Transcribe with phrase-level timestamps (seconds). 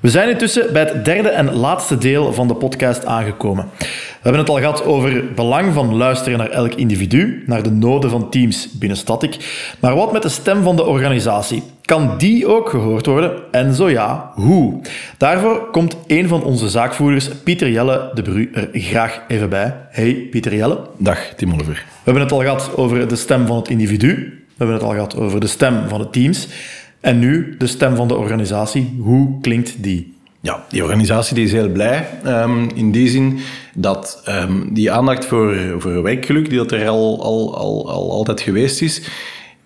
[0.00, 3.68] We zijn intussen bij het derde en laatste deel van de podcast aangekomen.
[3.78, 3.86] We
[4.22, 8.10] hebben het al gehad over het belang van luisteren naar elk individu, naar de noden
[8.10, 9.36] van teams binnen Static.
[9.80, 11.62] Maar wat met de stem van de organisatie?
[11.82, 13.32] Kan die ook gehoord worden?
[13.50, 14.80] En zo ja, hoe?
[15.16, 19.76] Daarvoor komt een van onze zaakvoerders, Pieter Jelle de Bru, er graag even bij.
[19.90, 20.78] Hey, Pieter Jelle.
[20.98, 21.74] Dag, Tim Oliver.
[21.74, 24.14] We hebben het al gehad over de stem van het individu.
[24.14, 26.48] We hebben het al gehad over de stem van de teams.
[27.00, 28.96] En nu de stem van de organisatie.
[29.00, 30.14] Hoe klinkt die?
[30.40, 32.08] Ja, die organisatie die is heel blij.
[32.26, 33.38] Um, in die zin
[33.74, 38.40] dat um, die aandacht voor, voor werkgeluk, die dat er al, al, al, al altijd
[38.40, 39.02] geweest is,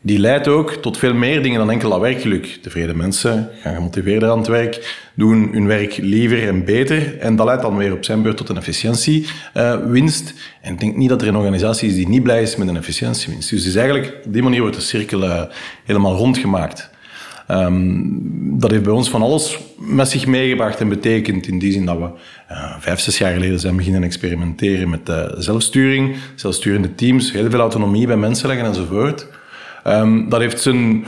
[0.00, 2.58] die leidt ook tot veel meer dingen dan enkel dat werkgeluk.
[2.62, 7.18] Tevreden mensen gaan gemotiveerder aan het werk, doen hun werk liever en beter.
[7.18, 10.28] En dat leidt dan weer op zijn beurt tot een efficiëntiewinst.
[10.28, 12.68] Uh, en ik denk niet dat er een organisatie is die niet blij is met
[12.68, 13.50] een efficiëntiewinst.
[13.50, 15.42] Dus, dus eigenlijk, op die manier wordt de cirkel uh,
[15.84, 16.92] helemaal rondgemaakt.
[17.50, 21.84] Um, dat heeft bij ons van alles met zich meegebracht en betekent in die zin
[21.84, 22.08] dat we
[22.50, 27.60] uh, vijf, zes jaar geleden zijn beginnen experimenteren met uh, zelfsturing, zelfsturende teams, heel veel
[27.60, 29.26] autonomie bij mensen leggen enzovoort.
[29.86, 31.04] Um, dat heeft zijn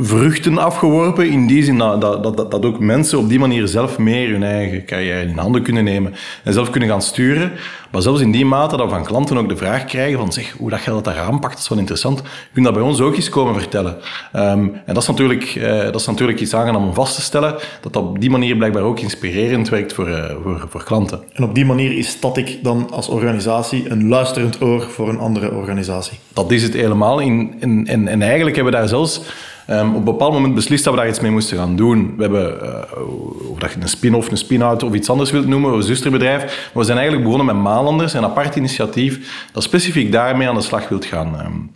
[0.00, 1.30] vruchten afgeworpen.
[1.30, 4.42] In die zin dat, dat, dat, dat, ook mensen op die manier zelf meer hun
[4.42, 7.52] eigen carrière in handen kunnen nemen en zelf kunnen gaan sturen.
[7.90, 10.54] Maar zelfs in die mate dat we van klanten ook de vraag krijgen van zeg,
[10.58, 12.18] hoe dat je dat daar aanpakt, dat is wel interessant.
[12.18, 13.96] Je kunt dat bij ons ook eens komen vertellen.
[14.36, 17.54] Um, en dat is, natuurlijk, uh, dat is natuurlijk iets aangenaam om vast te stellen,
[17.80, 21.20] dat dat op die manier blijkbaar ook inspirerend werkt voor, uh, voor, voor klanten.
[21.32, 25.52] En op die manier is Static dan als organisatie een luisterend oor voor een andere
[25.52, 26.18] organisatie?
[26.32, 27.18] Dat is het helemaal.
[27.18, 29.20] In, in, en, en eigenlijk hebben we daar zelfs
[29.70, 32.14] Um, op een bepaald moment beslist dat we daar iets mee moesten gaan doen.
[32.16, 35.72] We hebben, uh, of dat je een spin-off, een spin-out of iets anders wilt noemen,
[35.72, 36.42] een zusterbedrijf.
[36.42, 40.60] Maar we zijn eigenlijk begonnen met Maalanders, een apart initiatief dat specifiek daarmee aan de
[40.60, 41.40] slag wilt gaan.
[41.44, 41.70] Um,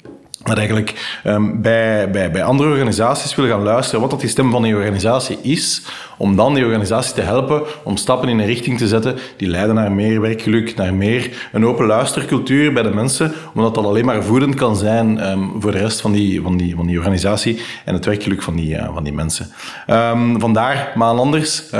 [0.44, 4.50] dat eigenlijk um, bij, bij, bij andere organisaties willen gaan luisteren wat dat die stem
[4.50, 5.82] van die organisatie is,
[6.18, 9.74] om dan die organisatie te helpen om stappen in een richting te zetten die leiden
[9.74, 14.22] naar meer werkgeluk, naar meer een open luistercultuur bij de mensen, omdat dat alleen maar
[14.22, 17.94] voedend kan zijn um, voor de rest van die, van, die, van die organisatie en
[17.94, 19.48] het werkgeluk van die, uh, van die mensen.
[19.86, 21.70] Um, vandaar, maar anders.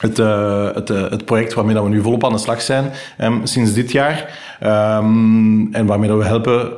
[0.00, 2.90] Het, uh, het, uh, het project waarmee dat we nu volop aan de slag zijn
[3.20, 4.38] um, sinds dit jaar.
[4.62, 6.70] Um, en waarmee dat we helpen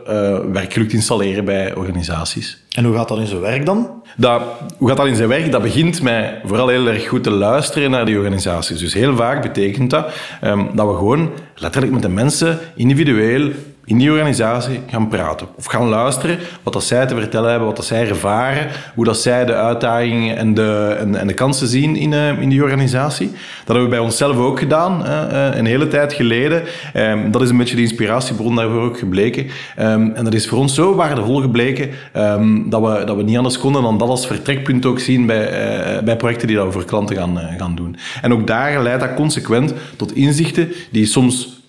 [0.54, 2.62] uh, te installeren bij organisaties.
[2.70, 4.02] En hoe gaat dat in zijn werk dan?
[4.16, 4.42] Dat,
[4.78, 5.52] hoe gaat dat in zijn werk?
[5.52, 8.78] Dat begint met vooral heel erg goed te luisteren naar die organisaties.
[8.78, 10.06] Dus heel vaak betekent dat
[10.44, 13.50] um, dat we gewoon letterlijk met de mensen individueel
[13.84, 17.76] in die organisatie gaan praten of gaan luisteren wat dat zij te vertellen hebben, wat
[17.76, 21.96] dat zij ervaren, hoe dat zij de uitdagingen en de, en, en de kansen zien
[21.96, 23.30] in, uh, in die organisatie.
[23.30, 26.62] Dat hebben we bij onszelf ook gedaan, uh, uh, een hele tijd geleden.
[26.96, 29.46] Um, dat is een beetje de inspiratiebron daarvoor ook gebleken.
[29.78, 33.36] Um, en dat is voor ons zo waardevol gebleken um, dat, we, dat we niet
[33.36, 37.16] anders konden dan dat als vertrekpunt ook zien bij, bij projecten die we voor klanten
[37.16, 37.96] gaan, gaan doen.
[38.22, 41.61] En ook daar leidt dat consequent tot inzichten die soms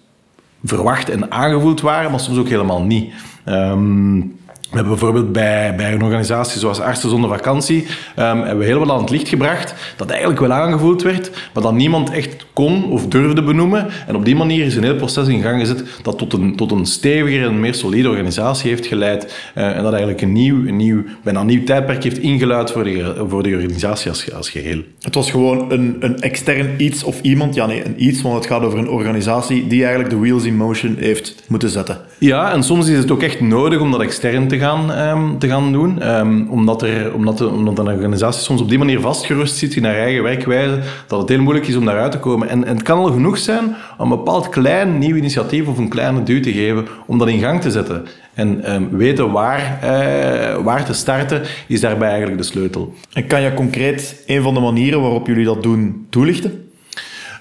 [0.64, 3.14] verwacht en aangevoeld waren, maar soms ook helemaal niet.
[3.46, 4.40] Um,
[4.74, 7.86] we hebben bijvoorbeeld bij, bij een organisatie zoals Artsen zonder vakantie um,
[8.16, 11.74] hebben we heel wat aan het licht gebracht dat eigenlijk wel aangevoeld werd, maar dat
[11.74, 13.88] niemand echt kon of durfde benoemen.
[14.08, 16.72] En op die manier is een heel proces in gang gezet dat tot een, tot
[16.72, 20.76] een steviger en meer solide organisatie heeft geleid uh, en dat eigenlijk een nieuw, een
[20.76, 24.82] nieuw, bijna een nieuw tijdperk heeft ingeluid voor de, voor de organisatie als, als geheel.
[25.00, 28.46] Het was gewoon een, een extern iets of iemand, ja nee, een iets, want het
[28.46, 31.98] gaat over een organisatie die eigenlijk de wheels in motion heeft moeten zetten.
[32.18, 35.48] Ja, en soms is het ook echt nodig om dat extern te gaan, um, te
[35.48, 36.18] gaan doen.
[36.18, 39.84] Um, omdat, er, omdat, de, omdat een organisatie soms op die manier vastgerust zit in
[39.84, 42.50] haar eigen werkwijze, dat het heel moeilijk is om daaruit te komen.
[42.50, 45.90] En, en het kan al genoeg zijn om een bepaald klein nieuw initiatief of een
[45.90, 48.06] kleine duw te geven om dat in gang te zetten.
[48.34, 52.94] En um, weten waar, uh, waar te starten, is daarbij eigenlijk de sleutel.
[53.14, 56.68] En kan je concreet een van de manieren waarop jullie dat doen toelichten?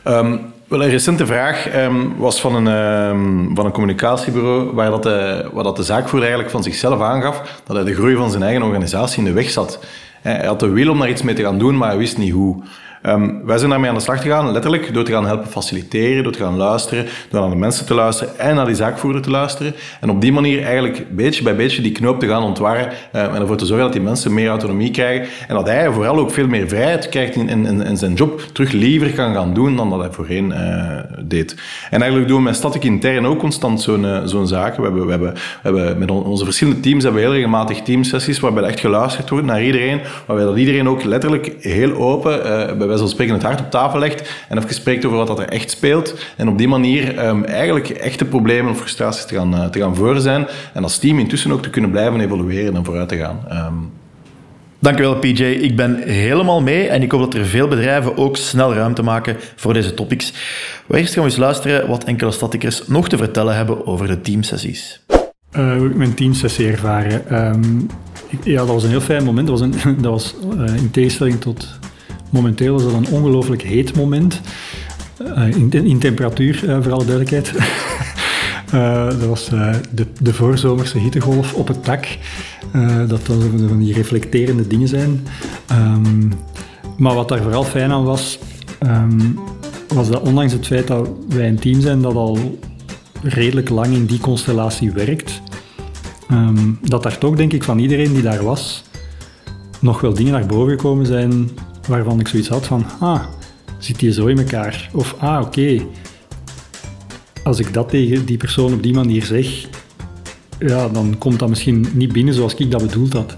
[0.09, 0.41] Um,
[0.73, 5.49] wel, een recente vraag um, was van een, um, van een communicatiebureau waar, dat de,
[5.53, 8.63] waar dat de zaakvoerder eigenlijk van zichzelf aangaf dat hij de groei van zijn eigen
[8.63, 9.85] organisatie in de weg zat.
[10.23, 12.33] Hij had de wil om daar iets mee te gaan doen, maar hij wist niet
[12.33, 12.63] hoe.
[13.07, 16.33] Um, wij zijn daarmee aan de slag gegaan, letterlijk door te gaan helpen faciliteren, door
[16.33, 19.75] te gaan luisteren, door naar de mensen te luisteren en naar die zaakvoerder te luisteren.
[20.01, 23.41] En op die manier eigenlijk beetje bij beetje die knoop te gaan ontwarren uh, en
[23.41, 26.47] ervoor te zorgen dat die mensen meer autonomie krijgen en dat hij vooral ook veel
[26.47, 30.01] meer vrijheid krijgt in, in, in zijn job terug liever kan gaan doen dan dat
[30.01, 31.57] hij voorheen uh, deed.
[31.91, 34.83] En eigenlijk doen we met Static intern ook constant zo'n uh, zo'n zaken.
[34.83, 37.83] We hebben, we, hebben, we hebben met on onze verschillende teams hebben we heel regelmatig
[37.83, 43.05] teamsessies waarbij echt geluisterd wordt naar iedereen, waarbij dat iedereen ook letterlijk heel open wijze
[43.05, 45.71] van spreken het hart op tafel legt en even spreekt over wat dat er echt
[45.71, 46.15] speelt.
[46.37, 49.97] En op die manier um, eigenlijk echte problemen of frustraties te gaan, uh, te gaan
[49.97, 50.47] voor zijn.
[50.73, 53.47] En als team intussen ook te kunnen blijven evolueren en vooruit te gaan.
[53.51, 53.93] Um,
[54.83, 58.75] Dankjewel PJ, ik ben helemaal mee en ik hoop dat er veel bedrijven ook snel
[58.75, 60.33] ruimte maken voor deze topics.
[60.87, 64.21] We eerst gaan we eens luisteren wat enkele statikers nog te vertellen hebben over de
[64.21, 65.05] teamsessies.
[65.57, 67.45] Uh, hoe ik mijn teamsessie ervaren.
[67.47, 67.87] Um,
[68.45, 69.47] ja, dat was een heel fijn moment.
[69.47, 71.69] Dat was, een, dat was uh, in tegenstelling tot
[72.33, 74.41] momenteel was dat een ongelooflijk heet moment.
[75.37, 77.53] Uh, in, in, temperatuur, voor alle duidelijkheid.
[79.21, 79.49] dat was
[79.95, 82.07] de, de voorzomerse hittegolf op het dak.
[83.09, 83.21] dat dat
[83.67, 85.27] van die reflecterende dingen zijn.
[85.73, 86.33] Um,
[86.97, 88.39] maar wat daar vooral fijn aan was,
[88.81, 89.39] um,
[89.89, 92.59] was dat ondanks het feit dat wij een team zijn dat al
[93.23, 95.43] redelijk lang in die constellatie werkt,
[96.31, 98.85] um, dat daar toch, denk ik, van iedereen die daar was,
[99.81, 101.51] nog wel dingen naar boven gekomen zijn
[101.89, 103.23] waarvan ik zoiets had van, ah,
[103.79, 104.91] zit die zo in elkaar?
[104.93, 105.83] Of, ah, oké,
[107.43, 109.67] als ik dat tegen die persoon op die manier zeg,
[110.59, 113.37] ja, dan komt dat misschien niet binnen zoals ik dat bedoeld had.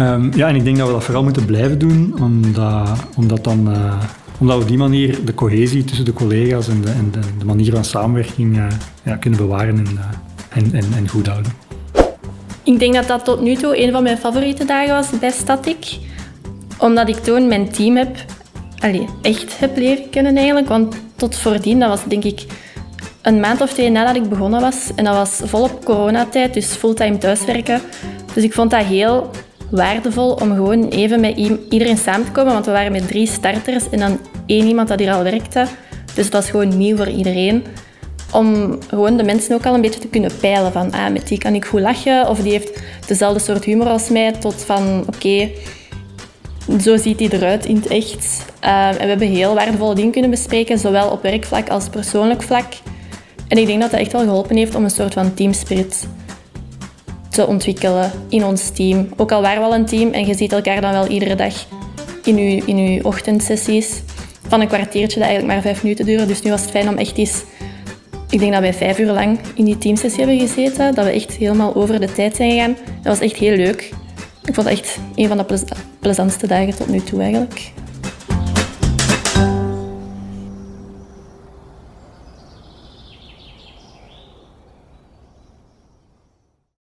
[0.00, 3.70] Um, ja, en ik denk dat we dat vooral moeten blijven doen, omdat, omdat, dan,
[3.70, 4.02] uh,
[4.38, 7.72] omdat we op die manier de cohesie tussen de collega's en de, en de, manier
[7.72, 8.66] van samenwerking uh,
[9.02, 10.00] ja, kunnen bewaren en, uh,
[10.48, 11.52] en, en, en goed houden.
[12.62, 15.98] Ik denk dat dat tot nu toe een van mijn favoriete dagen was bij Static.
[16.78, 18.16] Omdat ik toen mijn team heb,
[19.22, 20.68] echt heb leren kennen eigenlijk.
[20.68, 22.46] Want tot voordien, dat was denk ik
[23.22, 24.90] een maand of twee nadat ik begonnen was.
[24.94, 27.80] En dat was volop coronatijd, dus fulltime thuiswerken.
[28.34, 29.30] Dus ik vond dat heel
[29.70, 31.36] waardevol om gewoon even met
[31.70, 32.52] iedereen samen te komen.
[32.52, 35.66] Want we waren met drie starters en dan één iemand dat hier al werkte.
[36.14, 37.64] Dus dat was gewoon nieuw voor iedereen
[38.32, 41.38] om gewoon de mensen ook al een beetje te kunnen peilen van ah, met die
[41.38, 45.50] kan ik goed lachen of die heeft dezelfde soort humor als mij tot van oké,
[46.80, 48.44] zo ziet hij eruit in het echt.
[48.64, 52.72] Uh, en we hebben heel waardevolle dingen kunnen bespreken, zowel op werkvlak als persoonlijk vlak.
[53.48, 56.08] En ik denk dat dat echt wel geholpen heeft om een soort van teamspirit
[57.30, 59.08] te ontwikkelen in ons team.
[59.16, 61.54] Ook al waren we al een team en je ziet elkaar dan wel iedere dag
[62.24, 64.02] in je, in uw ochtendsessies
[64.48, 66.26] van een kwartiertje dat eigenlijk maar vijf minuten duren.
[66.26, 67.42] Dus nu was het fijn om echt eens
[68.30, 70.94] ik denk dat wij vijf uur lang in die teamsessie hebben gezeten.
[70.94, 72.76] Dat we echt helemaal over de tijd zijn gegaan.
[73.02, 73.90] Dat was echt heel leuk.
[74.48, 75.64] Ik vond het echt een van de
[75.98, 77.72] plezantste dagen tot nu toe eigenlijk.